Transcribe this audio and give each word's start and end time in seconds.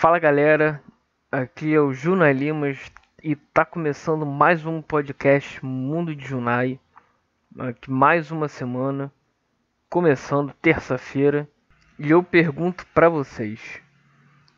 Fala 0.00 0.20
galera, 0.20 0.80
aqui 1.28 1.74
é 1.74 1.80
o 1.80 1.92
Junai 1.92 2.32
Limas 2.32 2.78
e 3.20 3.34
tá 3.34 3.64
começando 3.64 4.24
mais 4.24 4.64
um 4.64 4.80
podcast 4.80 5.64
Mundo 5.64 6.14
de 6.14 6.24
Junai. 6.24 6.78
Aqui 7.58 7.90
mais 7.90 8.30
uma 8.30 8.46
semana, 8.46 9.12
começando 9.90 10.54
terça-feira, 10.62 11.50
e 11.98 12.12
eu 12.12 12.22
pergunto 12.22 12.86
para 12.94 13.08
vocês: 13.08 13.82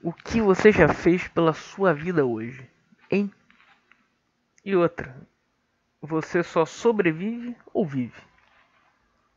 o 0.03 0.13
que 0.13 0.43
você 0.43 0.71
já 0.71 0.89
fez 0.89 1.27
pela 1.29 1.55
sua 1.55 1.95
vida 1.95 2.23
hoje, 2.27 2.69
hein? 3.11 3.33
E 4.63 4.77
outra, 4.77 5.27
você 6.03 6.43
só 6.43 6.67
sobrevive 6.67 7.57
ou 7.73 7.87
vive? 7.87 8.21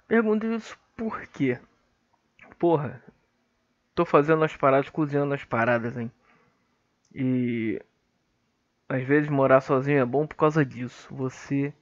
Pergunto 0.05 0.47
isso 0.47 0.77
por 0.97 1.25
quê? 1.27 1.57
Porra, 2.59 3.01
tô 3.95 4.05
fazendo 4.05 4.43
as 4.43 4.55
paradas, 4.55 4.89
cozinhando 4.89 5.33
as 5.33 5.43
paradas, 5.43 5.97
hein? 5.97 6.11
E 7.13 7.81
às 8.89 9.03
vezes 9.03 9.29
morar 9.29 9.61
sozinho 9.61 9.99
é 9.99 10.05
bom 10.05 10.25
por 10.25 10.35
causa 10.35 10.65
disso. 10.65 11.07
Você 11.13 11.73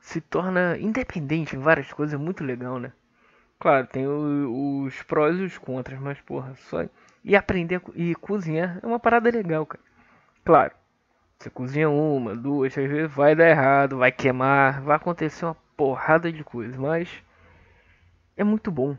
se 0.00 0.20
torna 0.20 0.76
independente 0.78 1.56
em 1.56 1.58
várias 1.58 1.92
coisas, 1.92 2.14
é 2.14 2.22
muito 2.22 2.44
legal, 2.44 2.78
né? 2.78 2.92
Claro, 3.58 3.86
tem 3.86 4.06
o, 4.06 4.82
os 4.84 5.02
prós 5.02 5.38
e 5.38 5.42
os 5.42 5.56
contras, 5.56 5.98
mas 5.98 6.20
porra, 6.20 6.54
só 6.56 6.84
e 7.24 7.34
aprender 7.34 7.80
e 7.94 8.14
cozinhar 8.16 8.78
é 8.82 8.86
uma 8.86 8.98
parada 8.98 9.30
legal, 9.30 9.64
cara. 9.64 9.82
Claro, 10.44 10.72
você 11.38 11.48
cozinha 11.48 11.88
uma, 11.88 12.36
duas, 12.36 12.76
às 12.76 12.90
vezes 12.90 13.10
vai 13.10 13.34
dar 13.34 13.48
errado, 13.48 13.96
vai 13.98 14.12
queimar, 14.12 14.82
vai 14.82 14.96
acontecer 14.96 15.46
uma 15.46 15.56
porrada 15.76 16.30
de 16.30 16.44
coisas, 16.44 16.76
mas 16.76 17.08
é 18.36 18.44
muito 18.44 18.70
bom 18.70 18.96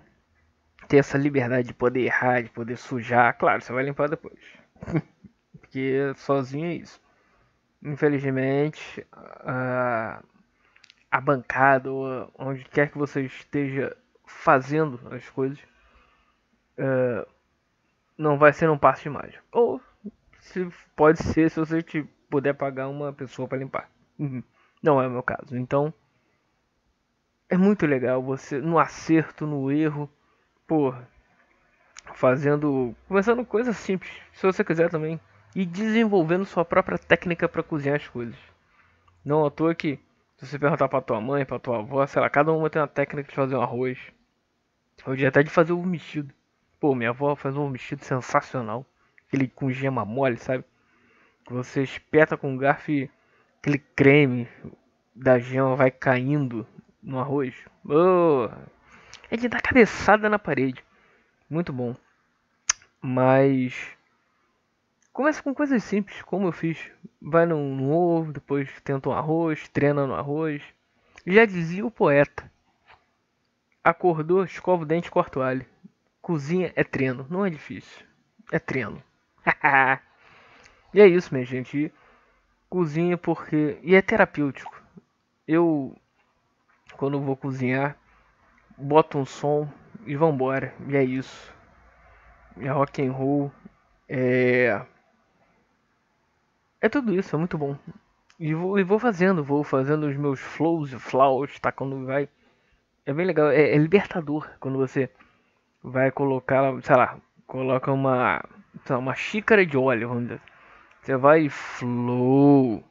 ter 0.88 0.97
essa 0.97 1.17
liberdade 1.17 1.67
de 1.67 1.73
poder 1.73 2.02
errar, 2.02 2.41
de 2.41 2.50
poder 2.50 2.78
sujar. 2.78 3.38
Claro, 3.38 3.61
você 3.61 3.73
vai 3.73 3.83
limpar 3.83 4.09
depois. 4.09 4.39
Porque 5.59 6.14
sozinho 6.16 6.66
é 6.66 6.73
isso. 6.75 7.02
Infelizmente, 7.83 9.05
a, 9.11 10.23
a 11.11 11.22
bancada, 11.22 11.92
ou 11.92 12.31
onde 12.38 12.64
quer 12.66 12.89
que 12.89 12.97
você 12.97 13.22
esteja 13.22 13.95
fazendo 14.25 15.00
as 15.11 15.30
coisas, 15.30 15.59
uh, 16.80 17.27
não 18.17 18.38
vai 18.38 18.53
ser 18.53 18.70
um 18.70 18.77
passo 18.77 19.03
de 19.03 19.09
mágica. 19.09 19.44
Ou 19.52 19.81
se, 20.39 20.67
pode 20.95 21.22
ser 21.22 21.49
se 21.49 21.59
você 21.59 21.81
te 21.81 22.03
puder 22.30 22.53
pagar 22.53 22.88
uma 22.88 23.14
pessoa 23.14 23.47
para 23.47 23.58
limpar. 23.58 23.89
Uhum. 24.17 24.44
Não 24.81 25.02
é 25.02 25.08
o 25.08 25.11
meu 25.11 25.23
caso. 25.23 25.58
Então, 25.58 25.94
é 27.49 27.58
muito 27.58 27.86
legal 27.86 28.22
você 28.22 28.59
no 28.59 28.80
acerto, 28.80 29.45
no 29.45 29.72
erro, 29.72 30.09
porra, 30.67 31.08
fazendo, 32.13 32.95
começando 33.08 33.45
coisas 33.45 33.77
simples, 33.77 34.11
se 34.33 34.45
você 34.45 34.63
quiser 34.63 34.89
também, 34.89 35.19
e 35.55 35.66
desenvolvendo 35.66 36.45
sua 36.45 36.66
própria 36.66 36.97
técnica 36.97 37.47
para 37.47 37.63
cozinhar 37.63 37.95
as 37.95 38.08
coisas. 38.08 38.35
Não 39.23 39.45
à 39.45 39.49
toa 39.49 39.73
que 39.73 39.99
se 40.38 40.45
você 40.45 40.59
perguntar 40.59 40.89
para 40.89 41.02
tua 41.02 41.21
mãe, 41.21 41.45
para 41.45 41.59
tua 41.59 41.80
avó, 41.80 42.05
sei 42.05 42.21
lá, 42.21 42.30
cada 42.30 42.52
uma 42.52 42.69
tem 42.69 42.81
uma 42.81 42.88
técnica 42.88 43.30
de 43.30 43.36
fazer 43.36 43.55
um 43.55 43.61
arroz. 43.61 43.97
Hoje 45.05 45.25
até 45.25 45.41
de 45.41 45.49
fazer 45.49 45.73
o 45.73 45.81
mexido. 45.81 46.33
Pô, 46.80 46.93
minha 46.93 47.11
avó 47.11 47.36
faz 47.36 47.55
um 47.55 47.69
mexido 47.69 48.03
sensacional, 48.03 48.86
aquele 49.27 49.47
com 49.47 49.71
gema 49.71 50.03
mole, 50.03 50.38
sabe? 50.38 50.63
Você 51.49 51.83
espeta 51.83 52.36
com 52.36 52.58
garfo 52.58 52.91
e 52.91 53.09
aquele 53.59 53.80
creme 53.80 54.47
da 55.16 55.39
gema 55.39 55.75
vai 55.75 55.89
caindo 55.89 56.67
no 57.02 57.19
arroz. 57.19 57.55
Oh, 57.86 58.49
é 59.30 59.38
de 59.38 59.48
dar 59.48 59.62
cabeçada 59.62 60.30
na 60.30 60.40
parede. 60.40 60.84
Muito 61.50 61.72
bom. 61.72 61.95
Mas 63.02 63.73
começa 65.14 65.42
com 65.42 65.54
coisas 65.54 65.83
simples, 65.83 66.22
como 66.23 66.48
eu 66.48 66.52
fiz. 66.52 66.92
Vai 67.22 67.45
no 67.45 67.92
ovo, 67.92 68.33
depois 68.33 68.70
tenta 68.82 69.10
um 69.10 69.14
arroz, 69.14 69.67
treina 69.70 70.05
no 70.05 70.16
arroz. 70.16 70.61
Já 71.26 71.45
dizia 71.45 71.86
o 71.86 71.92
poeta. 71.92 72.52
Acordou, 73.83 74.44
escova 74.44 74.83
o 74.83 74.86
dente, 74.86 75.11
corta 75.11 75.39
o 75.39 75.42
alho. 75.42 75.66
Cozinha 76.22 76.73
é 76.76 76.83
treino, 76.83 77.26
não 77.30 77.45
é 77.45 77.49
difícil. 77.49 78.05
É 78.52 78.60
treino. 78.60 79.02
e 80.94 81.02
é 81.02 81.08
isso, 81.08 81.33
minha 81.33 81.45
gente. 81.45 81.94
cozinha 82.70 83.17
porque. 83.17 83.78
E 83.83 83.95
é 83.95 84.02
terapêutico. 84.02 84.82
Eu 85.48 85.95
quando 86.98 87.20
vou 87.20 87.36
cozinhar, 87.36 87.98
boto 88.77 89.17
um 89.17 89.25
som 89.25 89.69
e 90.05 90.15
vambora. 90.15 90.73
E 90.87 90.95
é 90.95 91.03
isso. 91.03 91.53
É 92.59 92.69
rock 92.69 93.02
and 93.02 93.11
roll. 93.11 93.52
É. 94.08 94.81
É 96.81 96.89
tudo 96.89 97.13
isso, 97.13 97.36
é 97.36 97.39
muito 97.39 97.58
bom. 97.58 97.77
E 98.39 98.53
vou, 98.53 98.77
e 98.77 98.83
vou 98.83 98.99
fazendo, 98.99 99.43
vou 99.43 99.63
fazendo 99.63 100.08
os 100.08 100.15
meus 100.17 100.39
flows 100.39 100.91
e 100.91 100.99
flaws, 100.99 101.59
tá? 101.59 101.71
Quando 101.71 102.05
vai. 102.05 102.30
É 103.05 103.13
bem 103.13 103.25
legal, 103.25 103.49
é, 103.49 103.71
é 103.71 103.77
libertador 103.77 104.49
quando 104.59 104.77
você 104.77 105.09
vai 105.83 106.11
colocar, 106.11 106.63
sei 106.81 106.95
lá, 106.95 107.17
coloca 107.47 107.92
uma, 107.92 108.43
lá, 108.89 108.97
uma 108.97 109.15
xícara 109.15 109.65
de 109.65 109.77
óleo, 109.77 110.09
vamos 110.09 110.23
dizer. 110.23 110.42
Você 111.02 111.15
vai 111.17 111.49
flow. 111.49 112.83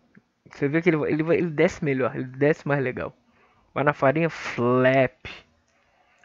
Você 0.51 0.69
vê 0.69 0.81
que 0.81 0.91
ele, 0.91 0.97
ele, 1.13 1.23
ele 1.37 1.51
desce 1.51 1.85
melhor, 1.85 2.15
ele 2.15 2.27
desce 2.27 2.67
mais 2.67 2.83
legal. 2.83 3.13
Vai 3.75 3.85
na 3.85 3.93
farinha, 3.93 4.31
flap. 4.31 5.27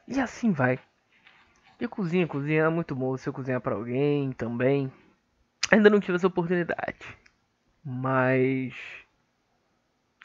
E 0.09 0.19
assim 0.19 0.51
vai. 0.51 0.79
E 1.79 1.87
cozinha, 1.87 2.27
cozinha 2.27 2.63
é 2.63 2.69
muito 2.69 2.95
bom 2.95 3.11
você 3.11 3.31
cozinhar 3.31 3.61
para 3.61 3.75
alguém 3.75 4.31
também. 4.31 4.91
Ainda 5.71 5.87
não 5.87 5.99
tive 5.99 6.15
essa 6.15 6.25
oportunidade. 6.25 7.15
Mas 7.85 8.73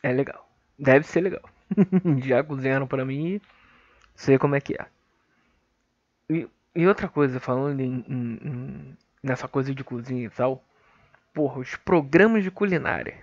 é 0.02 0.10
legal. 0.10 0.48
Deve 0.78 1.06
ser 1.06 1.20
legal. 1.20 1.42
Já 2.24 2.42
cozinharam 2.42 2.86
para 2.86 3.04
mim 3.04 3.34
e 3.34 3.42
sei 4.14 4.38
como 4.38 4.54
é 4.54 4.60
que 4.60 4.74
é. 4.74 4.86
E, 6.30 6.48
e 6.74 6.86
outra 6.86 7.06
coisa, 7.06 7.38
falando 7.38 7.78
em, 7.78 8.04
em, 8.08 8.40
em, 8.42 8.98
nessa 9.22 9.46
coisa 9.46 9.74
de 9.74 9.84
cozinha 9.84 10.24
e 10.24 10.30
tal. 10.30 10.64
Porra, 11.34 11.58
os 11.58 11.76
programas 11.76 12.42
de 12.42 12.50
culinária. 12.50 13.18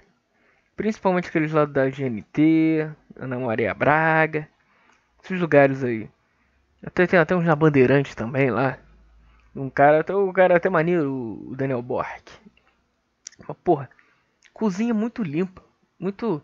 Principalmente 0.75 1.29
aqueles 1.29 1.51
lá 1.51 1.65
da 1.65 1.89
GNT, 1.89 2.91
Ana 3.15 3.39
Maria 3.39 3.73
Braga, 3.73 4.47
esses 5.23 5.39
lugares 5.39 5.83
aí. 5.83 6.07
Até 6.83 7.05
tem 7.05 7.19
até 7.19 7.35
uns 7.35 7.45
na 7.45 7.55
Bandeirantes 7.55 8.15
também 8.15 8.49
lá. 8.49 8.77
Um 9.55 9.69
cara, 9.69 9.99
até 10.01 10.15
o 10.15 10.31
cara 10.33 10.55
até 10.55 10.69
maneiro, 10.69 11.49
o 11.49 11.55
Daniel 11.55 11.81
Bork. 11.81 12.31
Mas 13.47 13.57
porra, 13.63 13.89
cozinha 14.53 14.93
muito 14.93 15.23
limpa, 15.23 15.63
muito 15.99 16.41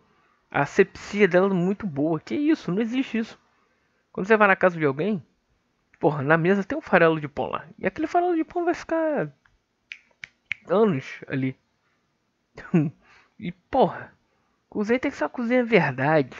a 0.51 0.61
asepsia 0.61 1.27
dela 1.27 1.49
muito 1.53 1.87
boa. 1.87 2.19
Que 2.19 2.35
isso, 2.35 2.71
não 2.71 2.81
existe 2.81 3.17
isso. 3.17 3.39
Quando 4.11 4.27
você 4.27 4.37
vai 4.37 4.47
na 4.47 4.55
casa 4.55 4.77
de 4.77 4.85
alguém, 4.85 5.23
porra, 5.99 6.21
na 6.21 6.37
mesa 6.37 6.63
tem 6.63 6.77
um 6.77 6.81
farelo 6.81 7.19
de 7.19 7.27
pão 7.27 7.47
lá. 7.47 7.65
E 7.79 7.87
aquele 7.87 8.07
farelo 8.07 8.35
de 8.35 8.43
pão 8.43 8.65
vai 8.65 8.73
ficar 8.73 9.31
anos 10.69 11.21
ali. 11.27 11.55
e 13.39 13.51
porra, 13.51 14.11
Cozinha 14.69 14.99
tem 14.99 15.09
que 15.09 15.17
ser 15.17 15.23
uma 15.23 15.29
cozinha 15.29 15.63
verdade. 15.63 16.35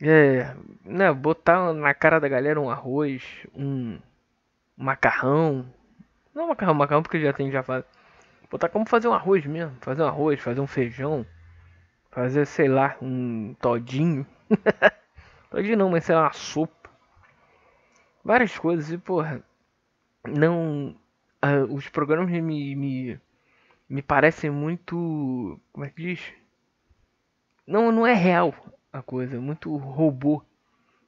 É, 0.00 0.54
né, 0.84 1.12
botar 1.12 1.72
na 1.72 1.92
cara 1.92 2.20
da 2.20 2.28
galera 2.28 2.60
um 2.60 2.70
arroz, 2.70 3.24
um 3.54 3.98
macarrão. 4.76 5.66
Não 6.34 6.48
macarrão, 6.48 6.74
macarrão 6.74 7.02
porque 7.02 7.20
já 7.20 7.32
tem, 7.32 7.50
já 7.50 7.62
faz. 7.62 7.84
Botar 8.50 8.68
como 8.68 8.86
fazer 8.86 9.08
um 9.08 9.12
arroz 9.12 9.44
mesmo. 9.44 9.76
Fazer 9.80 10.02
um 10.02 10.06
arroz, 10.06 10.40
fazer 10.40 10.60
um 10.60 10.66
feijão. 10.66 11.26
Fazer, 12.10 12.46
sei 12.46 12.68
lá, 12.68 12.96
um 13.02 13.54
todinho. 13.60 14.24
todinho 15.50 15.76
não, 15.76 15.90
mas 15.90 16.04
sei 16.04 16.14
lá, 16.14 16.22
uma 16.22 16.32
sopa. 16.32 16.90
Várias 18.24 18.56
coisas 18.56 18.90
e, 18.92 18.98
porra. 18.98 19.42
Não. 20.26 20.94
Uh, 21.44 21.72
os 21.72 21.88
programas 21.88 22.30
me, 22.30 22.74
me, 22.74 23.20
me 23.88 24.02
parecem 24.02 24.50
muito. 24.50 25.60
Como 25.72 25.84
é 25.84 25.90
que 25.90 26.02
diz? 26.02 26.32
Não, 27.66 27.92
não 27.92 28.06
é 28.06 28.14
real 28.14 28.54
a 28.92 29.02
coisa, 29.02 29.36
é 29.36 29.38
muito 29.38 29.74
robô. 29.76 30.42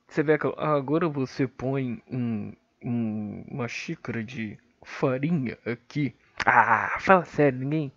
Você 0.08 0.22
vê 0.22 0.38
que 0.38 0.46
agora 0.56 1.08
você 1.08 1.46
põe 1.46 2.02
um, 2.10 2.52
um, 2.82 3.44
uma 3.48 3.68
xícara 3.68 4.22
de 4.22 4.58
farinha 4.84 5.56
aqui. 5.64 6.14
Ah, 6.44 6.96
fala 7.00 7.24
sério, 7.24 7.58
ninguém. 7.58 7.92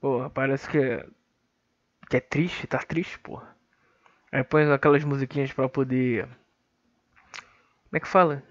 Porra, 0.00 0.30
parece 0.30 0.68
que 0.68 0.78
é, 0.78 1.06
que 2.08 2.16
é 2.16 2.20
triste, 2.20 2.66
tá 2.66 2.78
triste, 2.78 3.18
porra. 3.18 3.56
Aí 4.30 4.42
põe 4.44 4.70
aquelas 4.70 5.04
musiquinhas 5.04 5.52
pra 5.52 5.68
poder. 5.68 6.24
Como 6.24 7.96
é 7.96 8.00
que 8.00 8.08
fala? 8.08 8.42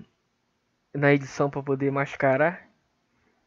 Na 0.94 1.14
edição 1.14 1.50
pra 1.50 1.64
poder 1.64 1.92
mascarar. 1.92 2.68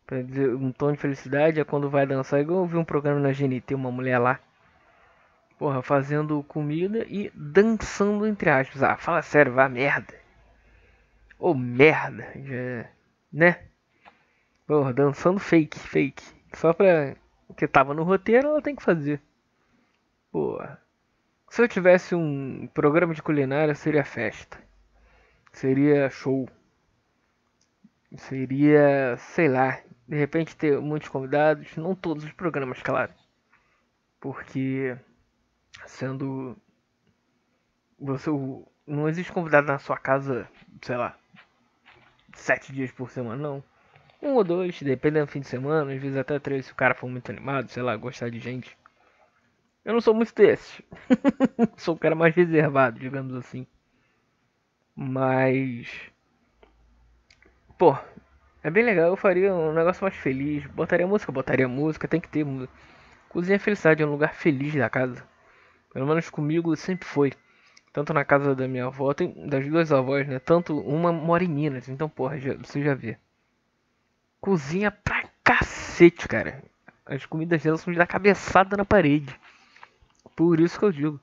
Pra 0.06 0.22
dizer 0.22 0.55
um 0.55 0.72
tom 0.72 0.93
de 0.93 0.99
felicidade. 0.99 1.60
É 1.60 1.64
quando 1.64 1.88
vai 1.88 2.06
dançar. 2.06 2.40
Eu 2.40 2.67
vi 2.67 2.76
um 2.76 2.84
programa 2.84 3.20
na 3.20 3.32
GNT, 3.32 3.75
uma 3.75 3.90
mulher 3.90 4.19
lá 4.19 4.40
porra, 5.59 5.83
fazendo 5.83 6.43
comida 6.45 7.05
e 7.09 7.31
dançando 7.35 8.27
entre 8.27 8.51
aspas. 8.51 8.83
Ah, 8.83 8.97
fala 8.97 9.23
sério, 9.23 9.53
vá 9.53 9.69
merda. 9.69 10.15
Ô 11.39 11.51
oh, 11.51 11.55
merda, 11.55 12.27
já, 12.37 12.89
né? 13.33 13.65
Porra, 14.67 14.93
dançando 14.93 15.39
fake, 15.39 15.79
fake. 15.79 16.25
Só 16.55 16.73
pra. 16.73 17.17
que 17.56 17.69
tava 17.69 17.93
no 17.95 18.03
roteiro, 18.03 18.49
ela 18.49 18.62
tem 18.62 18.75
que 18.75 18.83
fazer. 18.83 19.21
Porra. 20.33 20.81
Se 21.51 21.62
eu 21.62 21.69
tivesse 21.69 22.15
um 22.15 22.67
programa 22.75 23.15
de 23.15 23.23
culinária, 23.23 23.75
seria 23.75 24.05
festa. 24.05 24.59
Seria 25.53 26.11
show. 26.11 26.49
Seria, 28.17 29.17
sei 29.19 29.49
lá, 29.49 29.81
de 30.09 30.17
repente 30.17 30.56
ter 30.56 30.81
muitos 30.81 31.09
convidados, 31.09 31.77
não 31.77 31.95
todos 31.95 32.25
os 32.25 32.33
programas, 32.33 32.83
claro. 32.83 33.12
Porque 34.21 34.97
sendo 35.87 36.56
você 37.99 38.31
não 38.87 39.09
existe 39.09 39.32
convidado 39.32 39.67
na 39.67 39.79
sua 39.79 39.97
casa, 39.97 40.49
sei 40.82 40.97
lá, 40.97 41.17
sete 42.35 42.73
dias 42.73 42.93
por 42.93 43.11
semana, 43.11 43.43
não. 43.43 43.65
Um 44.23 44.35
ou 44.35 44.44
dois, 44.44 44.81
dependendo 44.82 45.26
do 45.26 45.32
fim 45.32 45.41
de 45.41 45.49
semana, 45.49 45.93
às 45.93 46.00
vezes 46.00 46.17
até 46.17 46.38
três 46.38 46.67
se 46.67 46.73
o 46.73 46.76
cara 46.76 46.94
for 46.94 47.09
muito 47.09 47.31
animado, 47.31 47.69
sei 47.69 47.82
lá, 47.82 47.97
gostar 47.97 48.31
de 48.31 48.38
gente. 48.38 48.76
Eu 49.85 49.93
não 49.93 50.00
sou 50.00 50.15
muito 50.15 50.35
desses. 50.35 50.81
sou 51.77 51.94
o 51.94 51.99
cara 51.99 52.15
mais 52.15 52.35
reservado, 52.35 52.99
digamos 52.99 53.35
assim. 53.35 53.67
Mas. 54.97 55.88
Pô, 57.77 57.97
é 58.62 58.70
bem 58.70 58.82
legal. 58.82 59.09
Eu 59.09 59.17
faria 59.17 59.55
um 59.55 59.75
negócio 59.75 60.03
mais 60.03 60.15
feliz. 60.17 60.65
Botaria 60.69 61.06
música, 61.06 61.31
botaria 61.31 61.69
música. 61.69 62.09
Tem 62.09 62.20
que 62.20 62.29
ter 62.29 62.44
música. 62.44 62.73
Cozinha 63.29 63.61
Felicidade 63.61 64.03
é 64.03 64.06
um 64.06 64.11
lugar 64.11 64.35
feliz 64.35 64.75
da 64.75 64.88
casa. 64.88 65.23
Pelo 65.94 66.08
menos 66.08 66.29
comigo 66.29 66.75
sempre 66.75 67.06
foi. 67.06 67.32
Tanto 67.93 68.12
na 68.12 68.25
casa 68.25 68.52
da 68.56 68.67
minha 68.67 68.87
avó, 68.87 69.14
tem 69.14 69.32
das 69.46 69.64
duas 69.69 69.93
avós, 69.93 70.26
né? 70.26 70.41
Tanto 70.41 70.76
uma 70.81 71.12
mora 71.12 71.44
em 71.44 71.49
Minas, 71.49 71.88
então 71.88 72.08
porra, 72.08 72.37
já, 72.37 72.55
você 72.55 72.82
já 72.82 72.94
vê. 72.94 73.17
Cozinha 74.41 74.91
pra 74.91 75.29
cacete, 75.44 76.26
cara. 76.26 76.64
As 77.06 77.25
comidas 77.25 77.62
dela 77.62 77.79
são 77.79 77.93
de 77.93 77.99
dar 77.99 78.08
cabeçada 78.08 78.76
na 78.76 78.85
parede. 78.85 79.38
Por 80.35 80.58
isso 80.58 80.76
que 80.76 80.85
eu 80.85 80.91
digo. 80.91 81.20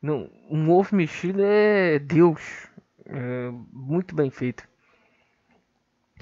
Não, 0.00 0.30
um 0.48 0.70
ovo 0.70 0.96
mexido 0.96 1.42
é 1.42 1.98
Deus. 1.98 2.66
É 3.04 3.50
muito 3.70 4.14
bem 4.14 4.30
feito. 4.30 4.66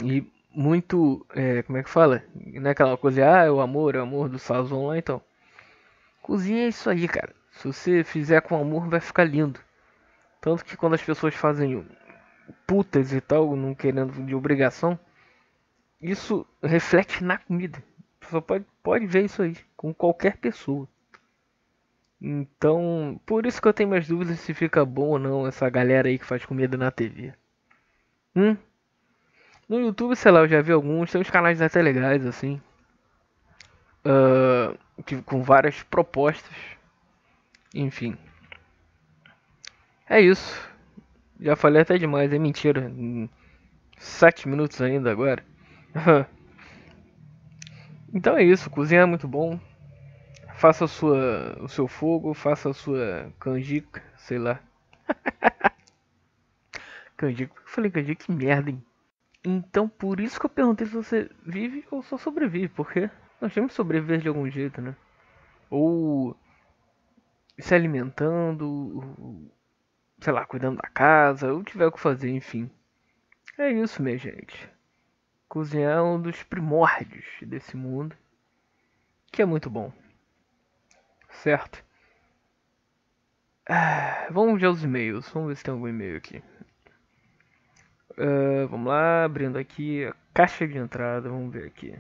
E 0.02 0.26
muito. 0.50 1.24
É, 1.34 1.62
como 1.62 1.78
é 1.78 1.84
que 1.84 1.90
fala? 1.90 2.24
Não 2.34 2.68
é 2.68 2.72
aquela 2.72 2.96
coisa, 2.96 3.22
ah, 3.24 3.44
é 3.44 3.50
o 3.50 3.60
amor, 3.60 3.94
é 3.94 3.98
o 3.98 4.02
amor 4.02 4.28
do 4.28 4.40
Sazon 4.40 4.88
lá 4.88 4.98
então. 4.98 5.22
Cozinha 6.20 6.64
é 6.64 6.68
isso 6.68 6.90
aí, 6.90 7.06
cara. 7.06 7.32
Se 7.56 7.66
você 7.66 8.04
fizer 8.04 8.42
com 8.42 8.60
amor, 8.60 8.88
vai 8.88 9.00
ficar 9.00 9.24
lindo. 9.24 9.58
Tanto 10.40 10.64
que 10.64 10.76
quando 10.76 10.94
as 10.94 11.02
pessoas 11.02 11.34
fazem 11.34 11.86
putas 12.66 13.12
e 13.12 13.20
tal, 13.20 13.56
não 13.56 13.74
querendo 13.74 14.12
de 14.24 14.34
obrigação, 14.34 14.98
isso 16.00 16.46
reflete 16.62 17.24
na 17.24 17.38
comida. 17.38 17.82
Você 18.20 18.40
pode, 18.40 18.64
pode 18.82 19.06
ver 19.06 19.24
isso 19.24 19.42
aí 19.42 19.56
com 19.76 19.94
qualquer 19.94 20.36
pessoa. 20.36 20.86
Então, 22.20 23.20
por 23.24 23.46
isso 23.46 23.60
que 23.60 23.68
eu 23.68 23.74
tenho 23.74 23.90
mais 23.90 24.06
dúvidas 24.06 24.40
se 24.40 24.52
fica 24.52 24.84
bom 24.84 25.08
ou 25.08 25.18
não 25.18 25.46
essa 25.46 25.68
galera 25.68 26.08
aí 26.08 26.18
que 26.18 26.24
faz 26.24 26.44
comida 26.44 26.76
na 26.76 26.90
TV. 26.90 27.32
Hum? 28.34 28.56
No 29.68 29.80
YouTube, 29.80 30.14
sei 30.14 30.30
lá, 30.30 30.40
eu 30.40 30.48
já 30.48 30.60
vi 30.60 30.72
alguns, 30.72 31.10
tem 31.10 31.20
uns 31.20 31.30
canais 31.30 31.60
até 31.60 31.82
legais, 31.82 32.24
assim. 32.26 32.60
Uh, 34.04 35.22
com 35.24 35.42
várias 35.42 35.82
propostas. 35.82 36.75
Enfim. 37.76 38.16
É 40.08 40.18
isso. 40.18 40.66
Já 41.38 41.54
falei 41.54 41.82
até 41.82 41.98
demais, 41.98 42.32
é 42.32 42.38
mentira. 42.38 42.90
Sete 43.98 44.48
minutos 44.48 44.80
ainda 44.80 45.10
agora. 45.10 45.44
então 48.14 48.36
é 48.36 48.42
isso, 48.42 48.70
cozinhar 48.70 49.02
é 49.02 49.06
muito 49.06 49.28
bom. 49.28 49.60
Faça 50.54 50.86
sua, 50.86 51.58
o 51.60 51.68
seu 51.68 51.86
fogo, 51.86 52.32
faça 52.32 52.70
a 52.70 52.74
sua 52.74 53.30
canjica, 53.38 54.02
sei 54.16 54.38
lá. 54.38 54.58
canjica, 57.14 57.54
eu 57.54 57.66
falei 57.66 57.90
canjica, 57.90 58.24
que 58.24 58.32
merda, 58.32 58.70
hein? 58.70 58.82
Então 59.44 59.86
por 59.86 60.18
isso 60.18 60.40
que 60.40 60.46
eu 60.46 60.50
perguntei 60.50 60.86
se 60.86 60.94
você 60.94 61.30
vive 61.44 61.84
ou 61.90 62.02
só 62.02 62.16
sobrevive, 62.16 62.68
porque 62.68 63.10
nós 63.38 63.52
temos 63.52 63.72
que 63.72 63.76
sobreviver 63.76 64.20
de 64.20 64.28
algum 64.28 64.48
jeito, 64.48 64.80
né? 64.80 64.96
Ou 65.68 66.34
se 67.58 67.74
alimentando, 67.74 69.50
sei 70.20 70.32
lá, 70.32 70.44
cuidando 70.44 70.80
da 70.80 70.88
casa, 70.88 71.52
ou 71.52 71.62
tiver 71.64 71.86
o 71.86 71.92
que 71.92 72.00
fazer, 72.00 72.30
enfim. 72.30 72.70
É 73.58 73.70
isso, 73.70 74.02
minha 74.02 74.18
gente. 74.18 74.68
Cozinhar 75.48 75.98
é 75.98 76.02
um 76.02 76.20
dos 76.20 76.42
primórdios 76.42 77.24
desse 77.42 77.76
mundo, 77.76 78.14
que 79.32 79.40
é 79.40 79.46
muito 79.46 79.70
bom. 79.70 79.92
Certo? 81.30 81.82
Ah, 83.68 84.28
vamos 84.30 84.60
ver 84.60 84.68
os 84.68 84.84
e-mails. 84.84 85.28
Vamos 85.30 85.48
ver 85.48 85.56
se 85.56 85.64
tem 85.64 85.72
algum 85.72 85.88
e-mail 85.88 86.16
aqui. 86.16 86.42
Uh, 88.12 88.66
vamos 88.68 88.86
lá, 88.88 89.24
abrindo 89.24 89.58
aqui 89.58 90.04
a 90.04 90.14
caixa 90.32 90.66
de 90.66 90.78
entrada. 90.78 91.28
Vamos 91.28 91.52
ver 91.52 91.66
aqui. 91.66 91.94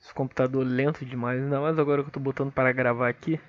Esse 0.00 0.12
computador 0.12 0.64
lento 0.66 1.04
demais, 1.04 1.42
ainda 1.42 1.60
mais 1.60 1.78
agora 1.78 2.02
que 2.02 2.08
eu 2.08 2.12
tô 2.12 2.20
botando 2.20 2.52
para 2.52 2.72
gravar 2.72 3.08
aqui. 3.08 3.40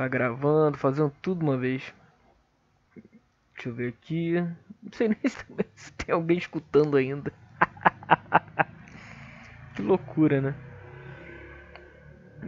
Tá 0.00 0.08
gravando, 0.08 0.78
fazendo 0.78 1.12
tudo 1.20 1.42
uma 1.42 1.58
vez. 1.58 1.92
Deixa 3.52 3.68
eu 3.68 3.74
ver 3.74 3.88
aqui. 3.88 4.40
Não 4.82 4.92
sei 4.94 5.08
nem 5.12 5.66
se 5.74 5.92
tem 5.92 6.14
alguém 6.14 6.38
escutando 6.38 6.96
ainda. 6.96 7.30
que 9.76 9.82
loucura, 9.82 10.40
né? 10.40 10.54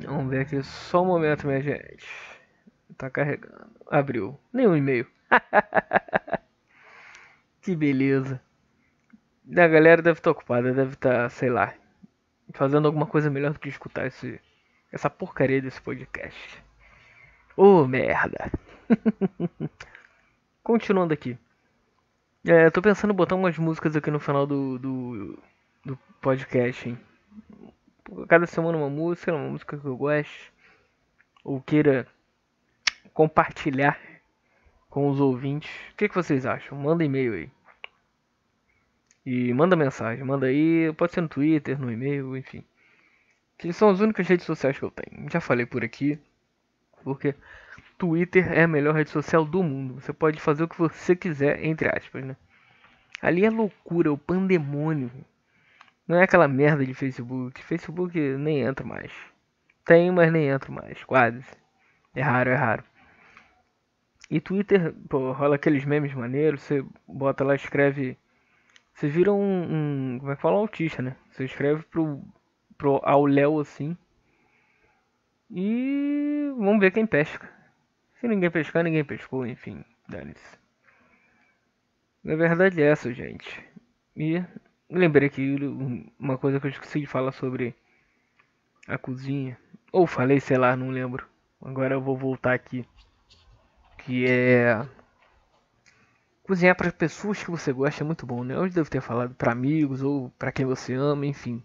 Vamos 0.03 0.31
ver 0.31 0.41
aqui 0.41 0.63
só 0.63 1.03
um 1.03 1.09
momento, 1.09 1.47
minha 1.47 1.61
gente. 1.61 2.09
Tá 2.97 3.11
carregando. 3.11 3.71
Abriu. 3.91 4.41
Nenhum 4.51 4.75
e-mail. 4.75 5.07
que 7.61 7.77
beleza. 7.77 8.41
A 9.51 9.69
galera 9.69 10.01
deve 10.01 10.21
estar 10.21 10.31
ocupada, 10.31 10.73
deve 10.73 10.95
estar, 10.95 11.29
sei 11.29 11.51
lá, 11.51 11.75
fazendo 12.55 12.87
alguma 12.87 13.05
coisa 13.05 13.29
melhor 13.29 13.53
do 13.53 13.61
que 13.61 13.69
escutar 13.69 14.07
esse, 14.07 14.41
essa 14.91 15.11
porcaria 15.11 15.61
desse 15.61 15.83
podcast. 15.83 16.65
Ô 17.57 17.83
oh, 17.83 17.87
merda. 17.87 18.51
Continuando 20.65 21.13
aqui. 21.13 21.39
É, 22.47 22.71
tô 22.71 22.81
pensando 22.81 23.13
em 23.13 23.17
botar 23.17 23.35
umas 23.35 23.59
músicas 23.59 23.95
aqui 23.95 24.11
no 24.11 24.19
final 24.19 24.47
do, 24.47 24.79
do, 24.79 25.39
do 25.85 25.99
podcast, 26.21 26.89
hein? 26.89 26.99
Cada 28.27 28.47
semana 28.47 28.79
uma 28.79 28.89
música, 28.89 29.35
uma 29.35 29.51
música 29.51 29.77
que 29.77 29.85
eu 29.85 29.97
gosto. 29.97 30.53
Ou 31.45 31.61
queira 31.61 32.07
compartilhar 33.13 34.01
com 34.89 35.09
os 35.11 35.21
ouvintes. 35.21 35.71
O 35.93 35.97
que, 35.97 36.09
que 36.09 36.15
vocês 36.15 36.47
acham? 36.47 36.79
Manda 36.79 37.05
e-mail 37.05 37.35
aí. 37.35 37.51
E 39.27 39.53
manda 39.53 39.77
mensagem, 39.77 40.25
manda 40.25 40.47
aí, 40.47 40.93
pode 40.95 41.13
ser 41.13 41.21
no 41.21 41.29
Twitter, 41.29 41.79
no 41.79 41.93
e-mail, 41.93 42.37
enfim. 42.37 42.65
Que 43.59 43.73
são 43.73 43.91
as 43.91 44.01
únicas 44.01 44.27
redes 44.27 44.47
sociais 44.47 44.79
que 44.79 44.85
eu 44.85 44.91
tenho. 44.91 45.29
Já 45.31 45.41
falei 45.41 45.67
por 45.67 45.85
aqui, 45.85 46.19
porque 47.03 47.35
Twitter 47.99 48.53
é 48.53 48.63
a 48.65 48.69
melhor 48.69 48.95
rede 48.95 49.11
social 49.11 49.45
do 49.45 49.63
mundo. 49.63 50.01
Você 50.01 50.13
pode 50.13 50.41
fazer 50.41 50.65
o 50.65 50.69
que 50.69 50.79
você 50.79 51.15
quiser, 51.15 51.65
entre 51.65 51.89
aspas, 51.89 52.25
né? 52.25 52.37
Ali 53.21 53.45
é 53.45 53.51
loucura, 53.51 54.09
é 54.09 54.13
o 54.13 54.19
pandemônio. 54.19 55.11
Não 56.07 56.19
é 56.19 56.25
aquela 56.25 56.49
merda 56.49 56.85
de 56.85 56.95
Facebook. 56.95 57.63
Facebook 57.63 58.19
nem 58.19 58.61
entra 58.63 58.85
mais. 58.85 59.13
Tem, 59.85 60.11
mas 60.11 60.33
nem 60.33 60.49
entra 60.49 60.71
mais, 60.73 61.03
quase. 61.05 61.45
É 62.15 62.23
raro, 62.23 62.51
é 62.51 62.55
raro. 62.55 62.85
E 64.31 64.41
Twitter, 64.41 64.95
pô, 65.09 65.33
rola 65.33 65.57
aqueles 65.57 65.85
memes 65.85 66.15
maneiros, 66.15 66.63
você 66.63 66.85
bota 67.07 67.45
lá, 67.45 67.55
escreve 67.55 68.17
você 68.95 69.09
vira 69.09 69.33
um, 69.33 70.15
um, 70.15 70.19
Como 70.19 70.33
é 70.33 70.37
que 70.37 70.43
fala? 70.43 70.57
Um 70.57 70.61
autista, 70.61 71.03
né? 71.03 71.17
Você 71.31 71.45
escreve 71.45 71.83
pro, 71.85 72.23
pro 72.77 73.01
ao 73.03 73.27
Léo 73.27 73.61
assim. 73.61 73.97
E 75.53 76.51
vamos 76.57 76.81
ver 76.81 76.91
quem 76.91 77.07
pesca. 77.07 77.49
Se 78.19 78.27
ninguém 78.27 78.51
pescar, 78.51 78.83
ninguém 78.83 79.05
pescou, 79.05 79.47
enfim, 79.47 79.85
dane-se. 80.09 80.59
Na 82.25 82.37
verdade 82.37 82.81
é 82.81 82.87
essa, 82.87 83.13
gente. 83.13 83.63
E 84.17 84.43
lembrei 84.89 85.29
que 85.29 85.57
uma 86.19 86.39
coisa 86.39 86.59
que 86.59 86.67
eu 86.67 86.71
esqueci 86.71 87.01
de 87.01 87.07
falar 87.07 87.33
sobre 87.33 87.75
a 88.89 88.97
cozinha. 88.97 89.59
Ou 89.93 90.07
falei, 90.07 90.41
sei 90.41 90.57
lá, 90.57 90.75
não 90.75 90.91
lembro. 90.91 91.29
Agora 91.61 91.95
eu 91.95 92.01
vou 92.01 92.17
voltar 92.17 92.55
aqui. 92.55 92.87
Que 93.99 94.27
é 94.27 94.87
Cozinhar 96.43 96.77
para 96.77 96.91
pessoas 96.91 97.43
que 97.43 97.51
você 97.51 97.73
gosta 97.73 98.03
é 98.03 98.07
muito 98.07 98.27
bom, 98.27 98.43
né? 98.43 98.55
Eu 98.55 98.69
devo 98.69 98.91
ter 98.91 99.01
falado 99.01 99.35
para 99.35 99.53
amigos 99.53 100.03
ou 100.03 100.29
para 100.39 100.51
quem 100.51 100.67
você 100.67 100.93
ama, 100.93 101.25
enfim. 101.25 101.63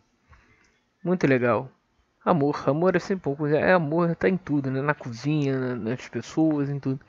Muito 1.03 1.25
legal. 1.25 1.71
Amor, 2.27 2.61
amor 2.67 2.93
é 2.93 2.99
sempre. 2.99 3.33
Cozinhar 3.33 3.63
é 3.63 3.71
amor, 3.71 4.13
tá 4.13 4.27
em 4.27 4.35
tudo, 4.35 4.69
né? 4.69 4.81
Na 4.81 4.93
cozinha, 4.93 5.77
nas 5.77 6.09
pessoas, 6.09 6.69
em 6.69 6.77
tudo. 6.77 6.99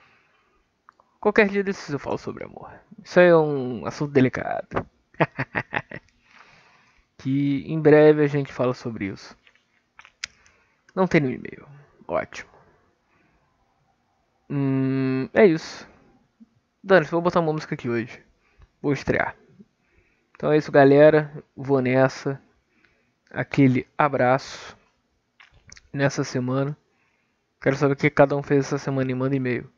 Qualquer 1.18 1.48
dia 1.48 1.64
desses 1.64 1.90
eu 1.92 1.98
falo 1.98 2.16
sobre 2.16 2.44
amor. 2.44 2.70
Isso 3.02 3.18
aí 3.18 3.26
é 3.26 3.36
um 3.36 3.84
assunto 3.84 4.12
delicado. 4.12 4.86
que 7.18 7.64
em 7.66 7.80
breve 7.80 8.22
a 8.22 8.28
gente 8.28 8.52
fala 8.52 8.72
sobre 8.72 9.06
isso. 9.06 9.36
Não 10.94 11.08
tem 11.08 11.20
no 11.20 11.30
e-mail. 11.30 11.66
Ótimo. 12.06 12.50
Hum, 14.48 15.28
é 15.34 15.44
isso. 15.46 15.84
Dani, 16.80 17.06
vou 17.06 17.20
botar 17.20 17.40
uma 17.40 17.52
música 17.52 17.74
aqui 17.74 17.88
hoje. 17.88 18.22
Vou 18.80 18.92
estrear. 18.92 19.34
Então 20.36 20.52
é 20.52 20.58
isso, 20.58 20.70
galera. 20.70 21.42
Vou 21.56 21.80
nessa. 21.80 22.40
Aquele 23.32 23.84
abraço 23.98 24.77
nessa 25.98 26.24
semana. 26.24 26.76
Quero 27.60 27.76
saber 27.76 27.94
o 27.94 27.96
que 27.96 28.08
cada 28.08 28.36
um 28.36 28.42
fez 28.42 28.66
essa 28.66 28.78
semana 28.78 29.10
e 29.10 29.14
manda 29.14 29.34
e-mail. 29.34 29.70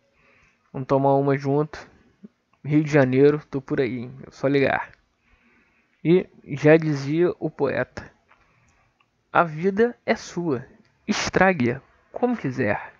Vamos 0.72 0.86
tomar 0.86 1.14
uma 1.14 1.36
junto. 1.36 1.90
Rio 2.62 2.84
de 2.84 2.92
Janeiro, 2.92 3.42
tô 3.50 3.60
por 3.60 3.80
aí, 3.80 4.00
hein? 4.00 4.14
é 4.26 4.30
só 4.30 4.46
ligar. 4.46 4.92
E 6.04 6.28
já 6.44 6.76
dizia 6.76 7.32
o 7.40 7.50
poeta: 7.50 8.12
A 9.32 9.42
vida 9.42 9.98
é 10.04 10.14
sua, 10.14 10.66
estrague-a 11.08 11.80
como 12.12 12.36
quiser. 12.36 12.92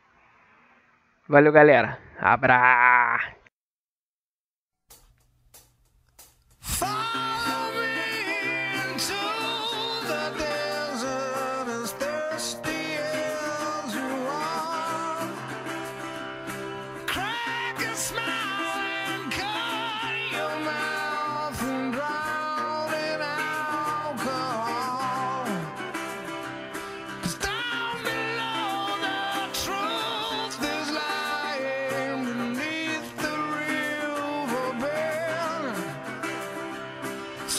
Valeu, 1.29 1.53
galera. 1.53 1.99
Abra! 2.19 3.40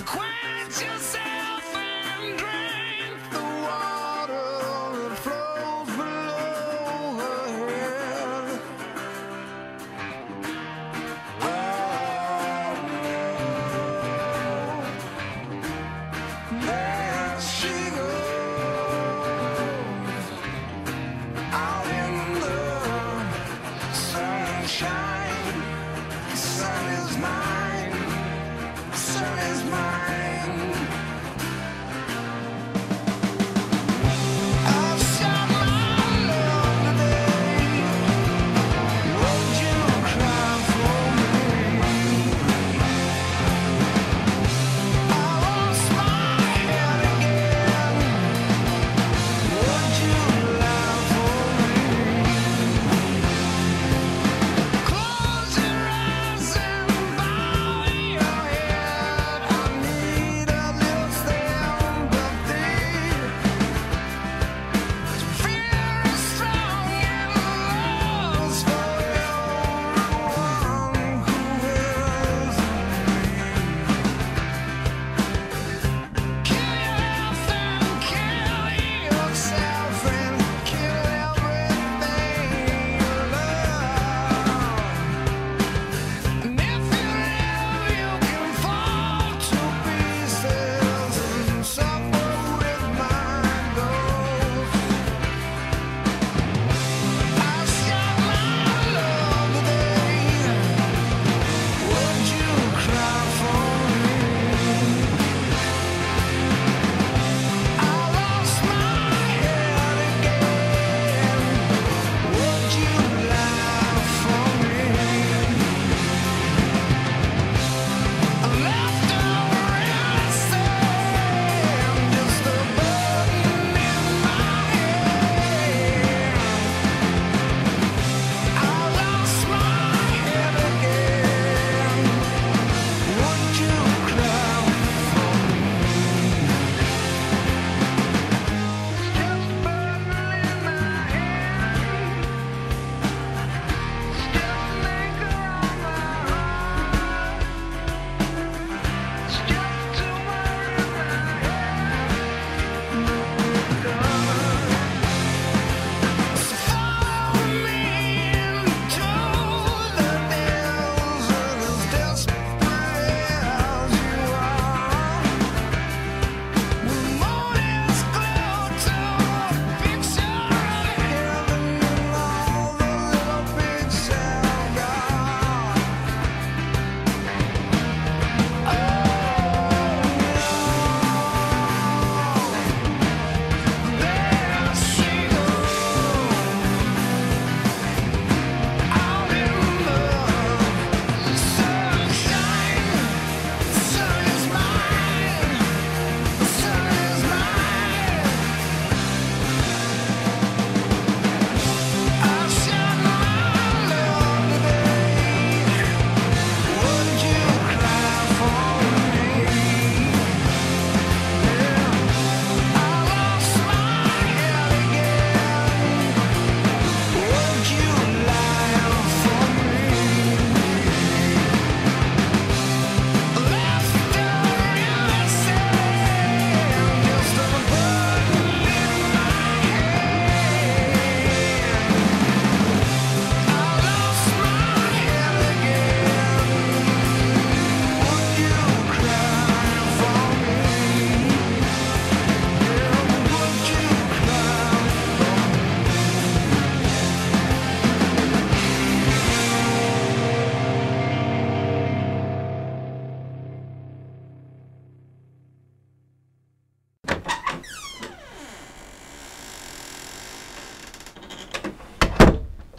Queen! 0.05 0.40